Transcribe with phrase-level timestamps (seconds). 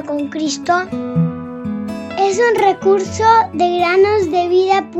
[0.00, 0.72] con Cristo
[2.18, 4.92] es un recurso de granosdevida.cl.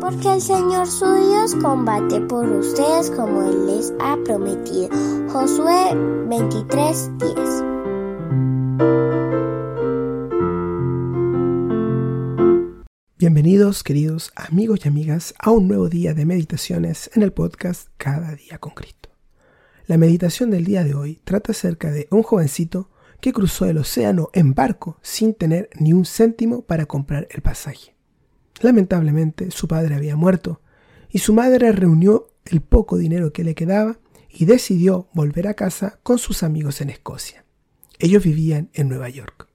[0.00, 4.88] Porque el Señor su Dios combate por ustedes como Él les ha prometido.
[5.32, 5.96] Josué
[6.28, 7.71] 23:10
[13.42, 18.36] Bienvenidos, queridos amigos y amigas, a un nuevo día de meditaciones en el podcast Cada
[18.36, 19.08] día con Cristo.
[19.88, 22.88] La meditación del día de hoy trata acerca de un jovencito
[23.20, 27.96] que cruzó el océano en barco sin tener ni un céntimo para comprar el pasaje.
[28.60, 30.60] Lamentablemente, su padre había muerto
[31.10, 33.98] y su madre reunió el poco dinero que le quedaba
[34.30, 37.44] y decidió volver a casa con sus amigos en Escocia.
[37.98, 39.48] Ellos vivían en Nueva York.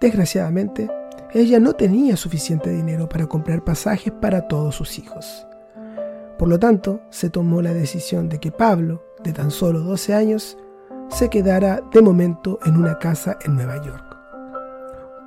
[0.00, 0.90] Desgraciadamente,
[1.32, 5.46] ella no tenía suficiente dinero para comprar pasajes para todos sus hijos.
[6.38, 10.56] Por lo tanto, se tomó la decisión de que Pablo, de tan solo 12 años,
[11.08, 14.16] se quedara de momento en una casa en Nueva York.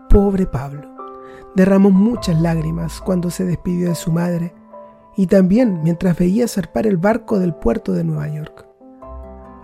[0.10, 0.94] Pobre Pablo,
[1.56, 4.54] derramó muchas lágrimas cuando se despidió de su madre
[5.16, 8.67] y también mientras veía zarpar el barco del puerto de Nueva York.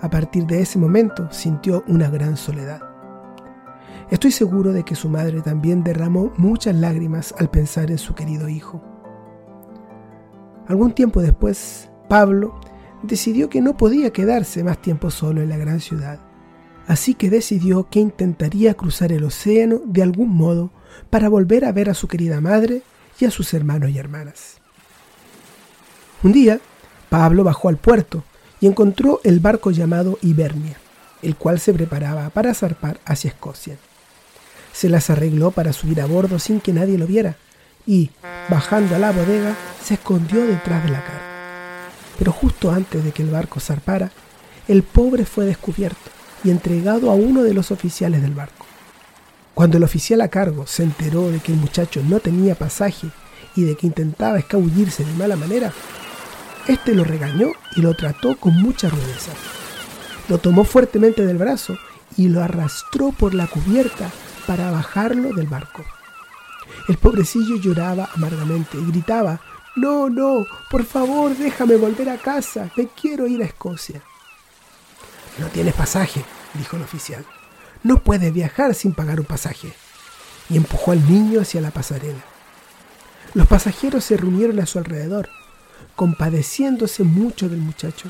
[0.01, 2.88] A partir de ese momento sintió una gran soledad.
[4.11, 8.49] Estoy seguro de que su madre también derramó muchas lágrimas al pensar en su querido
[8.49, 8.81] hijo.
[10.67, 12.59] Algún tiempo después, Pablo
[13.03, 16.19] decidió que no podía quedarse más tiempo solo en la gran ciudad,
[16.87, 20.71] así que decidió que intentaría cruzar el océano de algún modo
[21.11, 22.81] para volver a ver a su querida madre
[23.19, 24.57] y a sus hermanos y hermanas.
[26.23, 26.59] Un día,
[27.09, 28.23] Pablo bajó al puerto
[28.59, 30.77] y encontró el barco llamado Hibernia,
[31.21, 33.77] el cual se preparaba para zarpar hacia Escocia.
[34.79, 37.35] Se las arregló para subir a bordo sin que nadie lo viera
[37.85, 38.11] y,
[38.47, 39.53] bajando a la bodega,
[39.83, 41.89] se escondió detrás de la cara.
[42.17, 44.09] Pero justo antes de que el barco zarpara,
[44.69, 46.09] el pobre fue descubierto
[46.45, 48.65] y entregado a uno de los oficiales del barco.
[49.53, 53.09] Cuando el oficial a cargo se enteró de que el muchacho no tenía pasaje
[53.57, 55.73] y de que intentaba escabullirse de mala manera,
[56.69, 59.33] este lo regañó y lo trató con mucha rudeza.
[60.29, 61.77] Lo tomó fuertemente del brazo
[62.15, 64.09] y lo arrastró por la cubierta
[64.49, 65.85] para bajarlo del barco.
[66.87, 69.39] El pobrecillo lloraba amargamente y gritaba,
[69.75, 74.01] No, no, por favor, déjame volver a casa, me quiero ir a Escocia.
[75.37, 77.23] No tienes pasaje, dijo el oficial.
[77.83, 79.71] No puedes viajar sin pagar un pasaje.
[80.49, 82.23] Y empujó al niño hacia la pasarela.
[83.35, 85.29] Los pasajeros se reunieron a su alrededor,
[85.95, 88.09] compadeciéndose mucho del muchacho,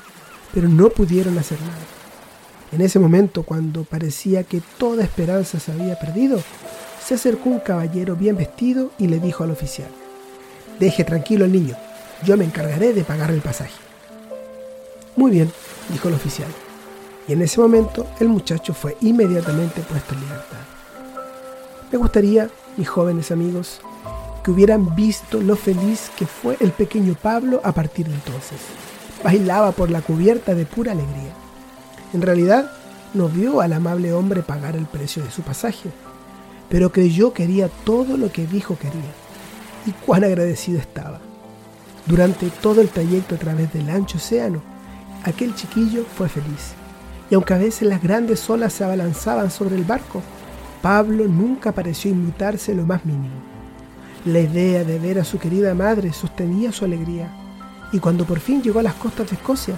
[0.54, 1.99] pero no pudieron hacer nada.
[2.72, 6.40] En ese momento, cuando parecía que toda esperanza se había perdido,
[7.04, 9.90] se acercó un caballero bien vestido y le dijo al oficial,
[10.80, 11.76] Deje tranquilo al niño,
[12.24, 13.74] yo me encargaré de pagar el pasaje.
[15.16, 15.52] Muy bien,
[15.92, 16.50] dijo el oficial,
[17.28, 20.60] y en ese momento el muchacho fue inmediatamente puesto en libertad.
[21.92, 23.82] Me gustaría, mis jóvenes amigos,
[24.44, 28.60] que hubieran visto lo feliz que fue el pequeño Pablo a partir de entonces.
[29.24, 31.34] Bailaba por la cubierta de pura alegría.
[32.14, 32.72] En realidad,
[33.14, 35.90] no vio al amable hombre pagar el precio de su pasaje,
[36.70, 39.14] pero creyó que haría todo lo que dijo quería.
[39.86, 41.20] Y cuán agradecido estaba.
[42.06, 44.62] Durante todo el trayecto a través del ancho océano,
[45.24, 46.74] aquel chiquillo fue feliz.
[47.30, 50.22] Y aunque a veces las grandes olas se abalanzaban sobre el barco,
[50.82, 53.36] Pablo nunca pareció inmutarse lo más mínimo.
[54.26, 57.32] La idea de ver a su querida madre sostenía su alegría,
[57.92, 59.76] y cuando por fin llegó a las costas de Escocia,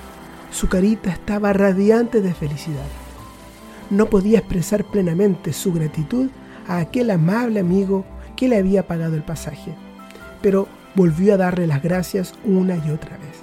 [0.51, 2.85] su carita estaba radiante de felicidad.
[3.89, 6.29] No podía expresar plenamente su gratitud
[6.67, 9.73] a aquel amable amigo que le había pagado el pasaje,
[10.41, 13.39] pero volvió a darle las gracias una y otra vez.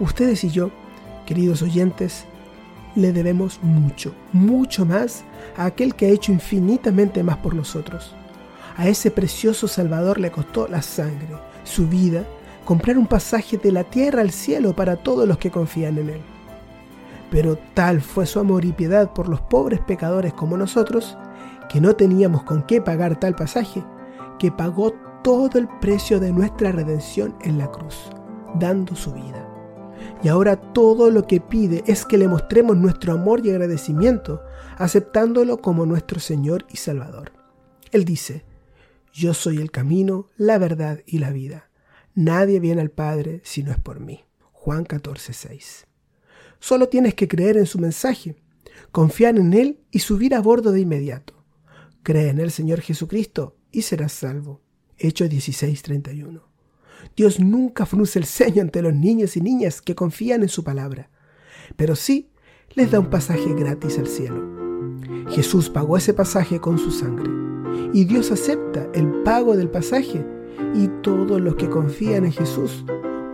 [0.00, 0.70] Ustedes y yo,
[1.26, 2.24] queridos oyentes,
[2.94, 5.22] le debemos mucho, mucho más
[5.56, 8.14] a aquel que ha hecho infinitamente más por nosotros.
[8.76, 11.28] A ese precioso Salvador le costó la sangre,
[11.64, 12.24] su vida
[12.66, 16.20] comprar un pasaje de la tierra al cielo para todos los que confían en Él.
[17.30, 21.16] Pero tal fue su amor y piedad por los pobres pecadores como nosotros,
[21.70, 23.82] que no teníamos con qué pagar tal pasaje,
[24.38, 24.92] que pagó
[25.22, 28.10] todo el precio de nuestra redención en la cruz,
[28.56, 29.48] dando su vida.
[30.22, 34.42] Y ahora todo lo que pide es que le mostremos nuestro amor y agradecimiento,
[34.76, 37.32] aceptándolo como nuestro Señor y Salvador.
[37.92, 38.44] Él dice,
[39.12, 41.65] yo soy el camino, la verdad y la vida.
[42.16, 44.24] Nadie viene al Padre si no es por mí.
[44.52, 45.86] Juan 14, 6.
[46.58, 48.36] Solo tienes que creer en su mensaje,
[48.90, 51.44] confiar en Él y subir a bordo de inmediato.
[52.02, 54.62] Cree en el Señor Jesucristo y serás salvo.
[54.96, 56.40] Hechos 16:31.
[57.14, 61.10] Dios nunca frunce el ceño ante los niños y niñas que confían en su palabra,
[61.76, 62.30] pero sí
[62.74, 64.42] les da un pasaje gratis al cielo.
[65.28, 67.30] Jesús pagó ese pasaje con su sangre
[67.92, 70.24] y Dios acepta el pago del pasaje
[70.74, 72.84] y todos los que confían en Jesús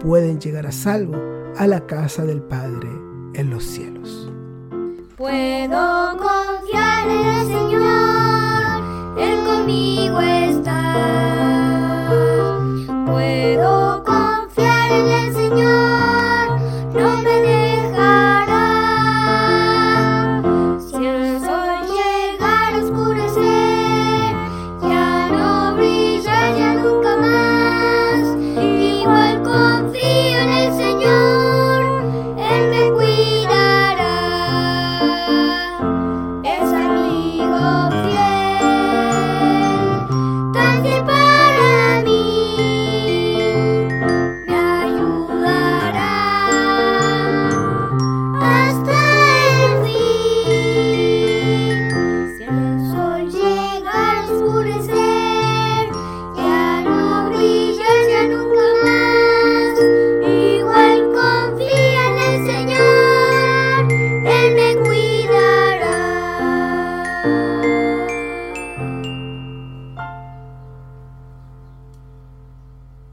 [0.00, 1.16] pueden llegar a salvo
[1.56, 2.88] a la casa del Padre
[3.34, 4.30] en los cielos.
[5.16, 10.62] Puedo confiar en el Señor, Él conmigo es